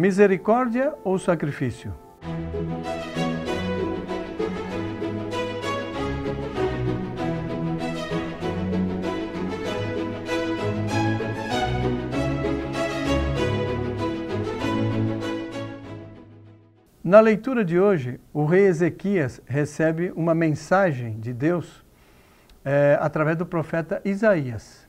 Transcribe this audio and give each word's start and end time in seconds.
Misericórdia 0.00 0.94
ou 1.04 1.18
sacrifício? 1.18 1.92
Na 17.04 17.20
leitura 17.20 17.62
de 17.62 17.78
hoje, 17.78 18.18
o 18.32 18.46
rei 18.46 18.68
Ezequias 18.68 19.42
recebe 19.44 20.10
uma 20.16 20.34
mensagem 20.34 21.20
de 21.20 21.34
Deus 21.34 21.84
é, 22.64 22.96
através 23.02 23.36
do 23.36 23.44
profeta 23.44 24.00
Isaías. 24.02 24.88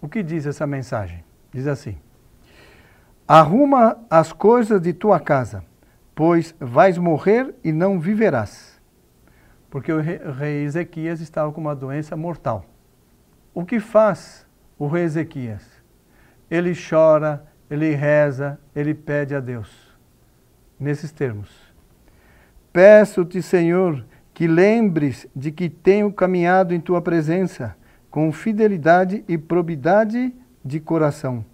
O 0.00 0.08
que 0.08 0.22
diz 0.22 0.46
essa 0.46 0.64
mensagem? 0.64 1.24
Diz 1.52 1.66
assim: 1.66 1.98
Arruma 3.30 3.98
as 4.08 4.32
coisas 4.32 4.80
de 4.80 4.94
tua 4.94 5.20
casa, 5.20 5.62
pois 6.14 6.54
vais 6.58 6.96
morrer 6.96 7.54
e 7.62 7.70
não 7.70 8.00
viverás. 8.00 8.80
Porque 9.68 9.92
o 9.92 10.00
rei, 10.00 10.64
Ezequias 10.64 11.20
estava 11.20 11.52
com 11.52 11.60
uma 11.60 11.76
doença 11.76 12.16
mortal. 12.16 12.64
O 13.52 13.66
que 13.66 13.80
faz 13.80 14.46
o 14.78 14.86
rei 14.86 15.04
Ezequias? 15.04 15.62
Ele 16.50 16.72
chora, 16.74 17.46
ele 17.70 17.94
reza, 17.94 18.58
ele 18.74 18.94
pede 18.94 19.34
a 19.34 19.40
Deus 19.40 19.94
nesses 20.80 21.12
termos: 21.12 21.50
Peço-te, 22.72 23.42
Senhor, 23.42 24.06
que 24.32 24.46
lembres 24.46 25.26
de 25.36 25.52
que 25.52 25.68
tenho 25.68 26.10
caminhado 26.10 26.72
em 26.72 26.80
tua 26.80 27.02
presença 27.02 27.76
com 28.10 28.32
fidelidade 28.32 29.22
e 29.28 29.36
probidade 29.36 30.34
de 30.64 30.80
coração, 30.80 31.44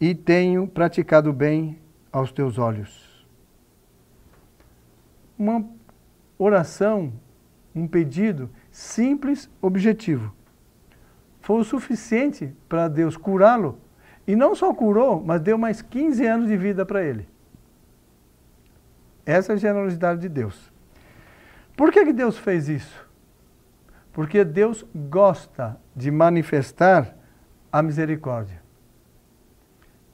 e 0.00 0.14
tenho 0.14 0.66
praticado 0.66 1.32
bem 1.32 1.78
aos 2.12 2.32
teus 2.32 2.58
olhos. 2.58 3.26
Uma 5.38 5.64
oração, 6.38 7.12
um 7.74 7.86
pedido 7.86 8.50
simples, 8.70 9.50
objetivo. 9.60 10.34
Foi 11.40 11.60
o 11.60 11.64
suficiente 11.64 12.54
para 12.68 12.88
Deus 12.88 13.16
curá-lo. 13.16 13.78
E 14.26 14.34
não 14.34 14.54
só 14.54 14.72
curou, 14.72 15.22
mas 15.22 15.40
deu 15.40 15.58
mais 15.58 15.82
15 15.82 16.26
anos 16.26 16.48
de 16.48 16.56
vida 16.56 16.86
para 16.86 17.04
ele. 17.04 17.28
Essa 19.26 19.52
é 19.52 19.54
a 19.54 19.58
generosidade 19.58 20.20
de 20.22 20.28
Deus. 20.28 20.72
Por 21.76 21.92
que, 21.92 22.04
que 22.04 22.12
Deus 22.12 22.38
fez 22.38 22.68
isso? 22.68 23.08
Porque 24.12 24.44
Deus 24.44 24.86
gosta 24.94 25.78
de 25.94 26.10
manifestar 26.10 27.16
a 27.70 27.82
misericórdia. 27.82 28.63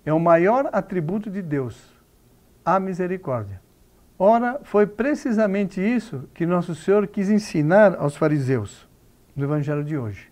É 0.04 0.12
o 0.12 0.20
maior 0.20 0.68
atributo 0.72 1.30
de 1.30 1.42
Deus, 1.42 1.94
a 2.64 2.80
misericórdia. 2.80 3.60
Ora, 4.18 4.60
foi 4.64 4.86
precisamente 4.86 5.80
isso 5.80 6.28
que 6.34 6.46
Nosso 6.46 6.74
Senhor 6.74 7.06
quis 7.06 7.30
ensinar 7.30 7.96
aos 7.96 8.16
fariseus 8.16 8.88
no 9.34 9.44
Evangelho 9.44 9.84
de 9.84 9.96
hoje. 9.96 10.30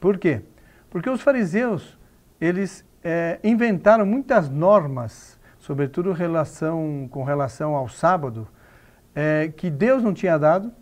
Por 0.00 0.16
quê? 0.16 0.42
Porque 0.90 1.10
os 1.10 1.20
fariseus, 1.20 1.98
eles 2.40 2.84
é, 3.02 3.40
inventaram 3.42 4.06
muitas 4.06 4.48
normas 4.48 5.38
sobretudo 5.68 6.12
relação, 6.12 7.06
com 7.10 7.22
relação 7.24 7.74
ao 7.74 7.90
sábado, 7.90 8.48
é, 9.14 9.52
que 9.54 9.68
Deus 9.68 10.02
não 10.02 10.14
tinha 10.14 10.38
dado 10.38 10.72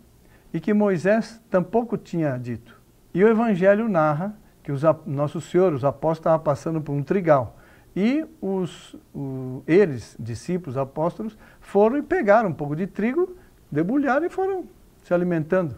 e 0.53 0.61
que 0.61 0.73
Moisés 0.73 1.41
tampouco 1.49 1.97
tinha 1.97 2.37
dito. 2.37 2.79
E 3.13 3.21
o 3.21 3.27
Evangelho 3.27 3.89
narra 3.89 4.33
que 4.63 4.71
os, 4.71 4.83
Nosso 5.05 5.41
Senhor, 5.41 5.73
os 5.73 5.83
apóstolos, 5.83 6.19
estavam 6.19 6.39
passando 6.39 6.79
por 6.79 6.93
um 6.93 7.03
trigal. 7.03 7.56
E 7.99 8.23
os, 8.39 8.95
o, 9.11 9.63
eles, 9.65 10.15
discípulos, 10.19 10.77
apóstolos, 10.77 11.35
foram 11.59 11.97
e 11.97 12.03
pegaram 12.03 12.49
um 12.49 12.53
pouco 12.53 12.75
de 12.75 12.85
trigo, 12.85 13.35
debulharam 13.71 14.23
e 14.23 14.29
foram 14.29 14.65
se 15.03 15.15
alimentando. 15.15 15.75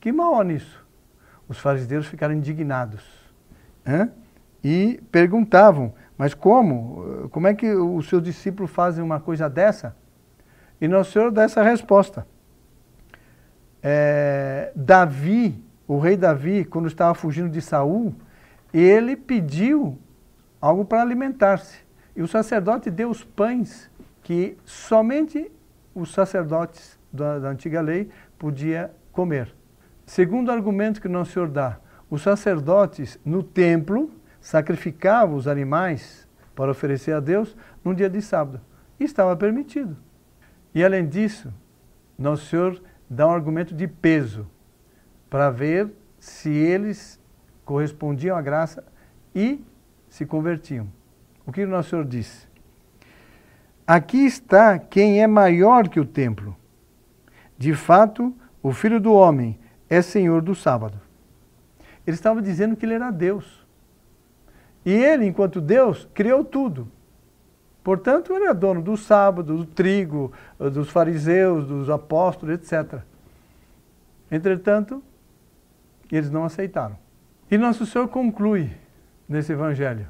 Que 0.00 0.10
mal 0.10 0.42
nisso? 0.42 0.84
Os 1.48 1.60
fariseus 1.60 2.06
ficaram 2.06 2.34
indignados. 2.34 3.04
E 4.64 5.00
perguntavam, 5.12 5.94
mas 6.18 6.34
como? 6.34 7.28
Como 7.30 7.46
é 7.46 7.54
que 7.54 7.72
os 7.72 8.08
seus 8.08 8.20
discípulos 8.20 8.72
fazem 8.72 9.04
uma 9.04 9.20
coisa 9.20 9.48
dessa? 9.48 9.94
E 10.80 10.88
Nosso 10.88 11.12
Senhor 11.12 11.30
dá 11.30 11.44
essa 11.44 11.62
resposta. 11.62 12.26
É, 13.80 14.72
Davi, 14.74 15.62
o 15.86 16.00
rei 16.00 16.16
Davi, 16.16 16.64
quando 16.64 16.88
estava 16.88 17.14
fugindo 17.14 17.48
de 17.48 17.60
Saul, 17.60 18.12
ele 18.72 19.14
pediu 19.14 20.00
algo 20.64 20.82
para 20.82 21.02
alimentar-se. 21.02 21.84
E 22.16 22.22
o 22.22 22.26
sacerdote 22.26 22.90
deu 22.90 23.10
os 23.10 23.22
pães 23.22 23.90
que 24.22 24.56
somente 24.64 25.52
os 25.94 26.10
sacerdotes 26.10 26.98
da, 27.12 27.38
da 27.38 27.48
antiga 27.50 27.82
lei 27.82 28.08
podiam 28.38 28.88
comer. 29.12 29.54
Segundo 30.06 30.50
argumento 30.50 31.02
que 31.02 31.08
Nosso 31.08 31.32
Senhor 31.32 31.48
dá, 31.48 31.78
os 32.08 32.22
sacerdotes 32.22 33.20
no 33.26 33.42
templo 33.42 34.10
sacrificava 34.40 35.34
os 35.34 35.46
animais 35.46 36.26
para 36.54 36.70
oferecer 36.70 37.12
a 37.12 37.20
Deus 37.20 37.54
num 37.84 37.92
dia 37.92 38.08
de 38.08 38.22
sábado. 38.22 38.58
E 38.98 39.04
estava 39.04 39.36
permitido. 39.36 39.94
E 40.74 40.82
além 40.82 41.06
disso, 41.06 41.52
Nosso 42.18 42.46
Senhor 42.46 42.82
dá 43.10 43.26
um 43.26 43.32
argumento 43.32 43.74
de 43.74 43.86
peso 43.86 44.48
para 45.28 45.50
ver 45.50 45.92
se 46.18 46.48
eles 46.48 47.20
correspondiam 47.66 48.34
à 48.34 48.40
graça 48.40 48.82
e 49.34 49.62
se 50.14 50.24
convertiam. 50.24 50.86
O 51.44 51.50
que 51.50 51.64
o 51.64 51.68
Nosso 51.68 51.90
Senhor 51.90 52.04
disse? 52.04 52.46
Aqui 53.84 54.24
está 54.24 54.78
quem 54.78 55.20
é 55.20 55.26
maior 55.26 55.88
que 55.88 55.98
o 55.98 56.06
templo. 56.06 56.56
De 57.58 57.74
fato, 57.74 58.32
o 58.62 58.70
Filho 58.70 59.00
do 59.00 59.12
Homem 59.12 59.58
é 59.90 60.00
Senhor 60.00 60.40
do 60.40 60.54
sábado. 60.54 61.00
Ele 62.06 62.14
estava 62.14 62.40
dizendo 62.40 62.76
que 62.76 62.86
ele 62.86 62.94
era 62.94 63.10
Deus. 63.10 63.66
E 64.86 64.92
ele, 64.92 65.26
enquanto 65.26 65.60
Deus, 65.60 66.08
criou 66.14 66.44
tudo. 66.44 66.86
Portanto, 67.82 68.32
ele 68.34 68.44
é 68.44 68.54
dono 68.54 68.80
do 68.82 68.96
sábado, 68.96 69.56
do 69.56 69.66
trigo, 69.66 70.32
dos 70.56 70.90
fariseus, 70.90 71.66
dos 71.66 71.90
apóstolos, 71.90 72.54
etc. 72.54 73.00
Entretanto, 74.30 75.02
eles 76.08 76.30
não 76.30 76.44
aceitaram. 76.44 76.96
E 77.50 77.58
nosso 77.58 77.84
Senhor 77.84 78.06
conclui 78.06 78.83
nesse 79.28 79.52
evangelho. 79.52 80.06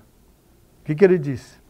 O 0.80 0.84
que, 0.84 0.94
que 0.94 1.04
ele 1.04 1.18
diz? 1.18 1.60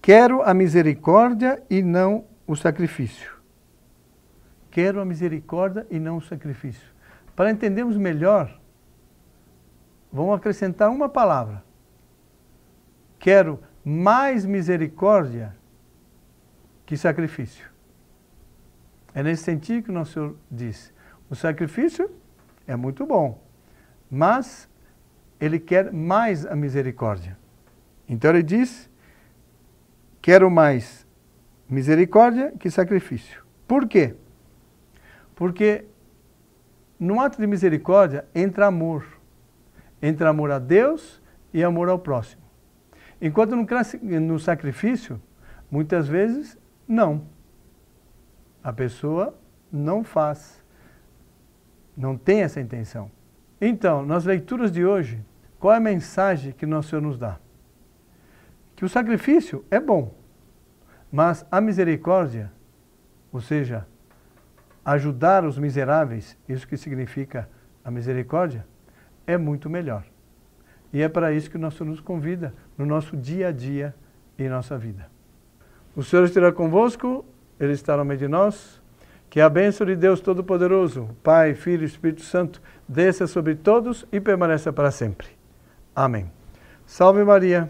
Quero 0.00 0.42
a 0.42 0.52
misericórdia 0.52 1.62
e 1.70 1.82
não 1.82 2.24
o 2.46 2.54
sacrifício. 2.54 3.32
Quero 4.70 5.00
a 5.00 5.04
misericórdia 5.04 5.86
e 5.90 5.98
não 5.98 6.18
o 6.18 6.22
sacrifício. 6.22 6.88
Para 7.34 7.50
entendermos 7.50 7.96
melhor, 7.96 8.60
vamos 10.12 10.36
acrescentar 10.36 10.90
uma 10.90 11.08
palavra 11.08 11.62
Quero 13.24 13.58
mais 13.82 14.44
misericórdia 14.44 15.56
que 16.84 16.94
sacrifício. 16.94 17.66
É 19.14 19.22
nesse 19.22 19.44
sentido 19.44 19.84
que 19.84 19.90
o 19.90 19.94
nosso 19.94 20.12
Senhor 20.12 20.36
disse: 20.50 20.92
o 21.30 21.34
sacrifício 21.34 22.10
é 22.66 22.76
muito 22.76 23.06
bom, 23.06 23.42
mas 24.10 24.68
ele 25.40 25.58
quer 25.58 25.92
mais 25.92 26.46
a 26.46 26.54
misericórdia. 26.54 27.36
Então 28.08 28.30
ele 28.30 28.42
diz: 28.42 28.90
quero 30.20 30.50
mais 30.50 31.06
misericórdia 31.68 32.52
que 32.58 32.70
sacrifício. 32.70 33.44
Por 33.66 33.88
quê? 33.88 34.14
Porque 35.34 35.84
no 36.98 37.20
ato 37.20 37.40
de 37.40 37.46
misericórdia 37.46 38.24
entra 38.34 38.66
amor. 38.66 39.04
Entra 40.00 40.28
amor 40.30 40.50
a 40.50 40.58
Deus 40.58 41.20
e 41.52 41.62
amor 41.64 41.88
ao 41.88 41.98
próximo. 41.98 42.42
Enquanto 43.20 43.56
no, 43.56 44.38
sacrifício, 44.38 45.20
muitas 45.70 46.06
vezes, 46.06 46.58
não. 46.86 47.26
A 48.62 48.72
pessoa 48.72 49.34
não 49.72 50.04
faz, 50.04 50.62
não 51.96 52.16
tem 52.16 52.42
essa 52.42 52.60
intenção. 52.60 53.10
Então, 53.66 54.04
nas 54.04 54.26
leituras 54.26 54.70
de 54.70 54.84
hoje, 54.84 55.24
qual 55.58 55.72
é 55.72 55.78
a 55.78 55.80
mensagem 55.80 56.52
que 56.52 56.66
nosso 56.66 56.90
Senhor 56.90 57.00
nos 57.00 57.16
dá? 57.16 57.38
Que 58.76 58.84
o 58.84 58.88
sacrifício 58.90 59.64
é 59.70 59.80
bom, 59.80 60.14
mas 61.10 61.46
a 61.50 61.62
misericórdia, 61.62 62.52
ou 63.32 63.40
seja, 63.40 63.86
ajudar 64.84 65.46
os 65.46 65.56
miseráveis, 65.56 66.36
isso 66.46 66.68
que 66.68 66.76
significa 66.76 67.48
a 67.82 67.90
misericórdia, 67.90 68.66
é 69.26 69.38
muito 69.38 69.70
melhor. 69.70 70.04
E 70.92 71.00
é 71.00 71.08
para 71.08 71.32
isso 71.32 71.48
que 71.48 71.56
o 71.56 71.58
nosso 71.58 71.78
Senhor 71.78 71.88
nos 71.88 72.00
convida 72.00 72.52
no 72.76 72.84
nosso 72.84 73.16
dia 73.16 73.48
a 73.48 73.50
dia 73.50 73.94
em 74.38 74.46
nossa 74.46 74.76
vida. 74.76 75.10
O 75.96 76.02
Senhor 76.02 76.26
estará 76.26 76.52
convosco, 76.52 77.24
Ele 77.58 77.72
está 77.72 77.96
no 77.96 78.04
meio 78.04 78.18
de 78.18 78.28
nós. 78.28 78.82
Que 79.34 79.40
a 79.40 79.48
bênção 79.48 79.84
de 79.84 79.96
Deus 79.96 80.20
Todo-Poderoso, 80.20 81.08
Pai, 81.20 81.54
Filho 81.54 81.82
e 81.82 81.86
Espírito 81.86 82.22
Santo, 82.22 82.62
desça 82.86 83.26
sobre 83.26 83.56
todos 83.56 84.06
e 84.12 84.20
permaneça 84.20 84.72
para 84.72 84.92
sempre. 84.92 85.26
Amém. 85.92 86.30
Salve 86.86 87.24
Maria. 87.24 87.68